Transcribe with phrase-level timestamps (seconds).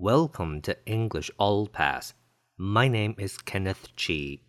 [0.00, 2.12] Welcome to English All Pass.
[2.58, 4.40] My name is Kenneth Chi.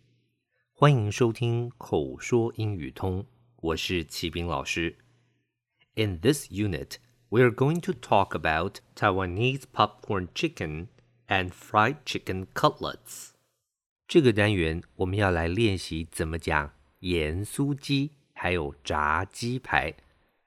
[0.72, 4.96] 欢迎收听口说英语通，我是齐斌老师。
[5.94, 6.96] In this unit,
[7.30, 10.88] we are going to talk about Taiwanese popcorn chicken
[11.26, 13.30] and fried chicken cutlets.
[14.06, 19.94] 这个单元我们要来练习怎么讲盐酥鸡还有炸鸡排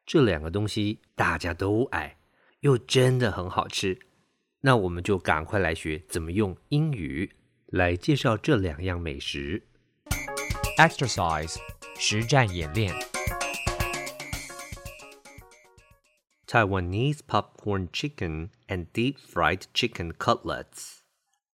[0.05, 2.17] 这两个东西，大家都爱，
[2.61, 3.99] 又真的很好吃。
[4.61, 7.31] 那我们就赶快来学怎么用英语
[7.67, 9.64] 来介绍这两样美食。
[10.77, 11.55] Exercise
[11.97, 12.94] 实战演练。
[16.45, 21.02] Taiwanese popcorn chicken and deep fried chicken cutlets.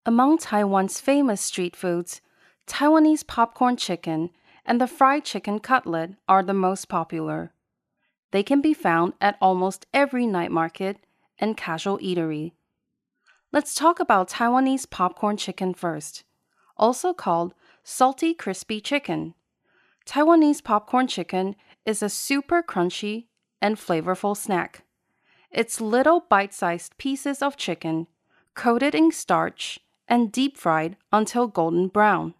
[0.04, 2.20] Among Taiwan's famous street foods,
[2.66, 4.30] Taiwanese popcorn chicken
[4.66, 7.52] and the fried chicken cutlet are the most popular.
[8.32, 10.98] They can be found at almost every night market
[11.38, 12.52] and casual eatery.
[13.53, 16.23] Let's talk about Taiwanese popcorn chicken first,
[16.75, 19.35] also called salty crispy chicken.
[20.07, 23.27] Taiwanese popcorn chicken is a super crunchy
[23.61, 24.85] and flavorful snack.
[25.51, 28.07] It's little bite sized pieces of chicken
[28.55, 32.33] coated in starch and deep fried until golden brown.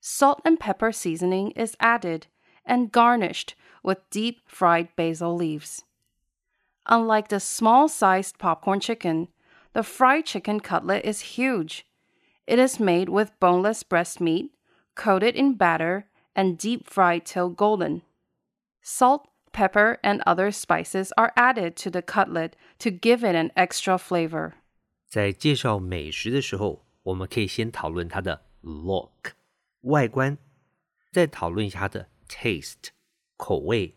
[0.00, 2.28] Salt and pepper seasoning is added
[2.64, 5.82] and garnished with deep fried basil leaves.
[6.86, 9.26] Unlike the small sized popcorn chicken,
[9.77, 11.85] the fried chicken cutlet is huge.
[12.45, 14.51] It is made with boneless breast meat,
[14.95, 16.05] coated in batter,
[16.35, 18.01] and deep fried till golden.
[18.81, 23.97] Salt, pepper, and other spices are added to the cutlet to give it an extra
[23.97, 24.53] flavor.
[25.07, 29.33] 在介绍美食的时候，我们可以先讨论它的 look
[29.81, 30.37] 外观，
[31.11, 32.89] 再讨论一下它的 taste
[33.37, 33.95] 口味，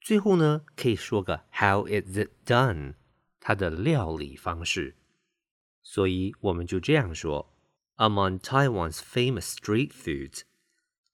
[0.00, 2.94] 最后呢可以说个 how is it done
[3.40, 4.96] 它的料理方式。
[5.84, 7.52] 所以我们就这样说：
[7.96, 10.42] Among Taiwan's famous street foods,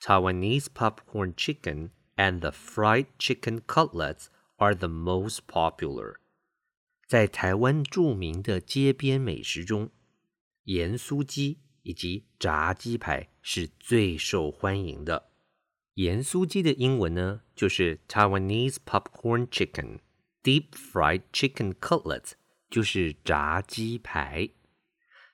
[0.01, 4.27] Taiwanese popcorn chicken and the fried chicken cutlets
[4.57, 6.17] are the most popular.
[7.07, 9.91] 在台湾着名的街边美食中，
[10.65, 15.31] 盐酥鸡以及炸鸡排是最受欢迎的。
[15.95, 22.33] 盐酥鸡的英文呢，就是 Taiwanese popcorn chicken，deep fried chicken cutlets
[22.69, 24.51] 就是炸鸡排。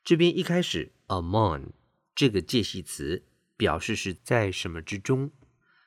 [0.08, 1.72] 这边一开始 among
[2.16, 3.26] 这个介系词
[3.58, 5.32] 表示是在什么之中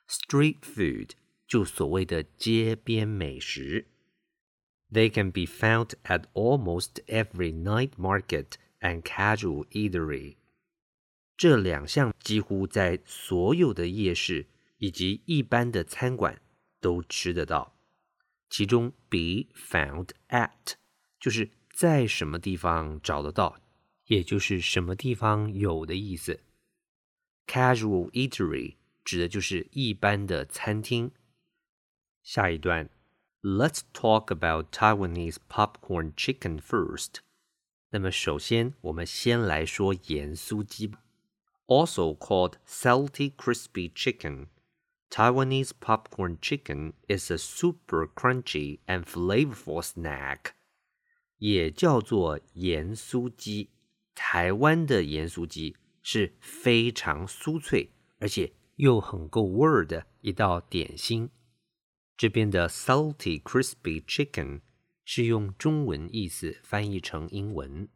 [0.07, 1.13] ，street food
[1.47, 3.87] 就所谓的街边美食。
[4.93, 10.37] They can be found at almost every night market and casual eatery.
[11.39, 16.43] 这两项几乎在所有的夜市以及一般的餐馆
[16.79, 17.75] 都吃得到。
[18.51, 20.75] 其中 be found at
[21.19, 23.59] 就是在什么地方找得到，
[24.09, 26.42] 也就是什么地方有的意思。
[27.48, 31.12] Casual eatery 指的就是一般的餐厅。
[32.24, 32.90] 下一段。
[33.48, 37.18] Let's talk about Taiwanese popcorn chicken first.
[37.92, 40.92] 那么首先，我们先来说盐酥鸡，
[41.68, 44.48] also called salty crispy chicken.
[45.12, 50.53] Taiwanese popcorn chicken is a super crunchy and flavorful snack.
[51.38, 53.70] 也叫做盐酥鸡。
[54.23, 61.31] 台湾的盐酥鸡是非常酥脆，而且又很够味儿的一道点心。
[62.17, 64.61] 这边的 salty crispy chicken
[65.05, 67.89] 是用中文意思翻译成英文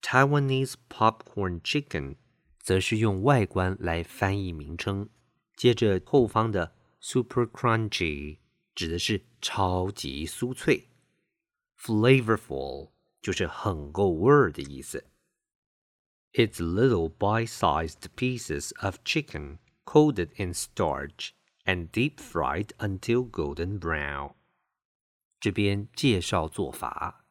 [0.00, 2.14] ，Taiwanese popcorn chicken
[2.60, 5.10] 则是用外观来翻译名称。
[5.56, 8.38] 接着后方的 super crunchy
[8.74, 10.88] 指的是超级酥脆
[11.78, 15.04] ，flavorful 就是很够味儿的意思。
[16.35, 21.33] It's little bite-sized pieces of chicken coated in starch.
[21.65, 24.33] and deep fried until golden brown。
[25.39, 27.25] 这边介绍做法，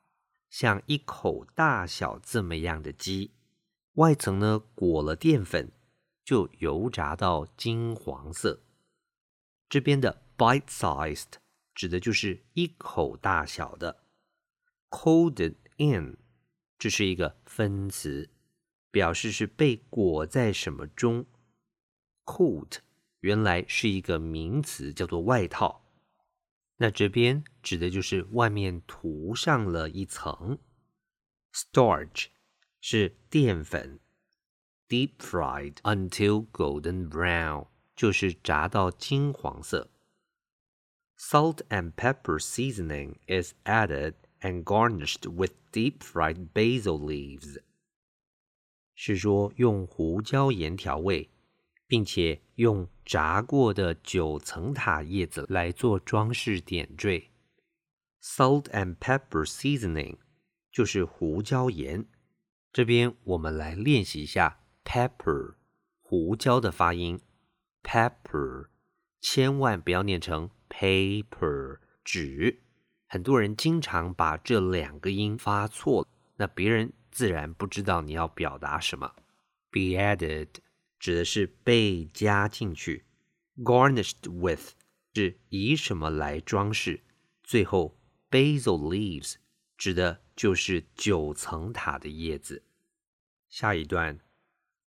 [0.49, 3.33] 像一口大小这么样的鸡，
[3.95, 5.71] 外层呢裹了淀粉，
[6.25, 8.63] 就油炸到金黄色。
[9.69, 11.35] 这边的 bite-sized
[11.75, 14.05] 指的就是一口大小的，
[14.89, 16.19] coated in
[16.79, 18.29] 这是一个分词，
[18.95, 21.27] 表示是被裹在什么中。
[22.25, 22.79] Coat
[23.21, 25.85] 原来是一个名词，叫做外套。
[26.77, 30.59] 那这边指的就是外面涂上了一层。
[31.53, 32.27] Starch
[32.81, 34.01] 是淀粉，
[34.89, 39.91] deep fried until golden brown 就是炸到金黄色。
[41.19, 47.59] Salt and pepper seasoning is added and garnished with deep fried basil leaves。
[48.96, 51.30] 是说用胡椒盐调味，
[51.86, 57.30] 并且用炸过的九层塔叶子来做装饰点缀。
[58.24, 60.18] Salt and pepper seasoning
[60.72, 62.06] 就是胡椒盐。
[62.74, 65.56] 这边我们来练习一下 pepper
[66.02, 67.20] 胡椒的发音。
[67.84, 68.68] pepper
[69.22, 72.62] 千万不要念成 paper 纸。
[73.08, 76.08] 很多人经常把这两个音发错，
[76.38, 79.16] 那别人自然不知道你要表达什么。
[79.72, 80.50] Be added
[81.00, 83.06] 指的是被加进去
[83.56, 84.74] ，garnished with
[85.14, 87.06] 是以什么来装饰。
[87.42, 87.98] 最后
[88.30, 89.36] ，basil leaves
[89.78, 92.64] 指的就是九层塔的叶子。
[93.48, 94.20] 下一段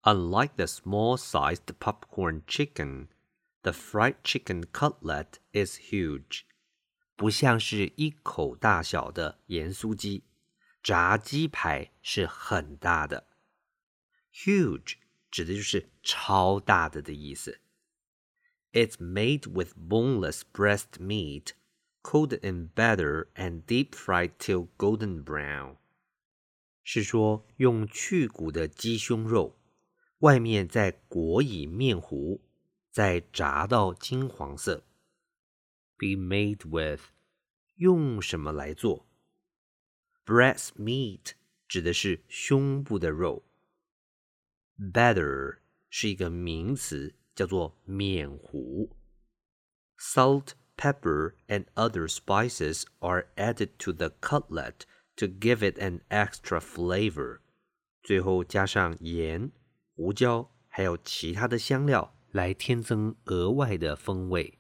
[0.02, 3.08] ，Unlike the small-sized popcorn chicken,
[3.62, 6.42] the fried chicken cutlet is huge.
[7.16, 10.22] 不像是一口大小的盐酥鸡，
[10.82, 13.28] 炸鸡排是很大的。
[14.34, 14.96] Huge
[15.30, 17.60] 指的就是超大的的意思。
[18.72, 21.50] It's made with boneless breast meat,
[22.02, 25.76] coated in batter and deep fried till golden brown。
[26.82, 29.58] 是说用去骨的鸡胸肉，
[30.18, 32.40] 外面再裹以面糊，
[32.90, 34.84] 再炸到金黄色。
[35.96, 37.02] Be made with
[37.76, 39.06] 用什么来做
[40.25, 41.31] ？Breast meat
[41.67, 43.43] 指的是胸部的肉。
[44.77, 45.57] Batter
[45.89, 48.95] 是一个名词，叫做面糊。
[49.97, 54.81] Salt, pepper, and other spices are added to the cutlet
[55.15, 57.39] to give it an extra flavor。
[58.03, 59.51] 最后加上盐、
[59.95, 64.59] 胡椒，还有其他的香料，来添增额外的风味。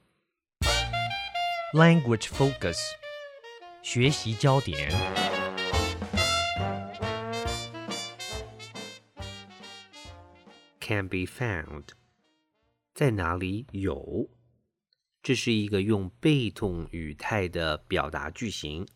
[1.73, 2.79] Language focus，
[3.83, 5.30] 学习焦点。
[10.92, 11.84] Can be found，
[12.92, 14.28] 在哪里有？
[15.22, 18.86] 这是一个用被动语态的表达句型。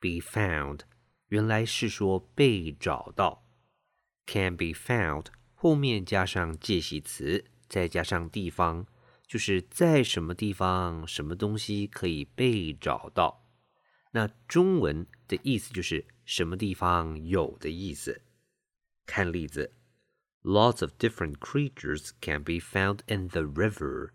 [0.00, 0.80] be found
[1.28, 3.44] 原来是说被找到
[4.24, 8.86] ，can be found 后面加上介系词，再加上地方，
[9.26, 13.44] 就是在什么地方什么东西可以被找到。
[14.12, 18.22] 那中文的意思就是什么地方有的意思。
[19.04, 19.74] 看例子。
[20.45, 24.09] Lots of different creatures can be found in the river，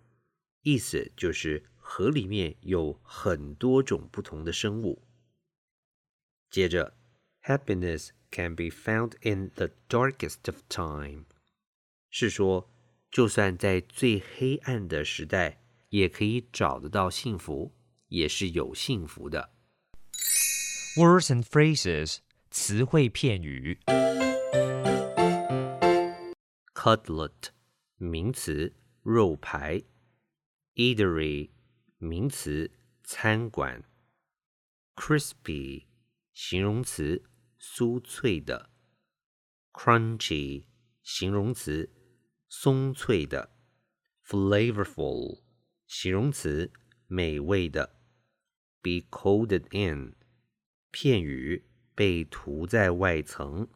[0.63, 5.03] 意思就是河里面有很多种不同的生物。
[6.51, 6.97] 接着，
[7.43, 11.27] Happiness can be found in the darkest of time，
[12.11, 12.69] 是说
[13.11, 15.61] 就算在最黑暗的时代，
[15.91, 17.73] 也可以找得到幸福，
[18.09, 19.51] 也是有幸福的。
[20.97, 22.19] Words and phrases，
[22.51, 23.79] 词汇片语。
[26.84, 27.50] Cutlet
[27.98, 28.74] 名词，
[29.04, 29.84] 肉排。
[30.74, 31.52] Eatery
[32.00, 32.72] 名词，
[33.04, 33.84] 餐馆。
[34.96, 35.86] Crispy
[36.34, 37.24] 形容词，
[37.60, 38.72] 酥脆的。
[39.72, 40.66] Crunchy
[41.04, 41.94] 形容词，
[42.50, 43.56] 松脆的。
[44.26, 45.44] Flavorful
[45.86, 46.74] 形容词，
[47.06, 48.02] 美味的。
[48.82, 50.16] Be coated in
[50.90, 53.70] 片语，被涂在外层。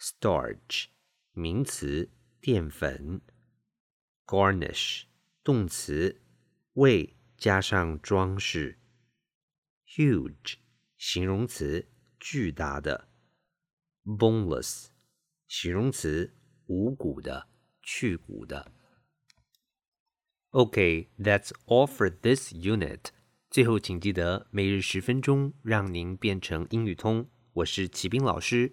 [0.00, 0.86] Starch
[1.32, 2.10] 名词，
[2.40, 3.20] 淀粉。
[4.26, 5.04] Garnish
[5.42, 6.20] 动词，
[6.74, 8.78] 为加上装饰。
[9.86, 10.54] Huge
[10.96, 11.88] 形容词，
[12.20, 13.08] 巨大的。
[14.04, 14.88] Boneless
[15.48, 16.34] 形容词，
[16.66, 17.48] 无骨的，
[17.82, 18.72] 去骨的。
[20.50, 23.06] OK，that's all for this unit.
[23.50, 27.28] 最后，请记得每日十分钟，让您变成英语通。
[27.54, 28.72] 我是齐斌老师。